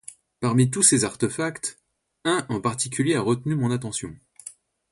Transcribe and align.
Parmi 0.39 0.71
tous 0.71 0.81
ces 0.81 1.05
artefacts, 1.05 1.77
un 2.25 2.43
en 2.49 2.59
particulier 2.59 3.13
a 3.13 3.21
retenu 3.21 3.53
mon 3.53 3.69
attention. 3.69 4.15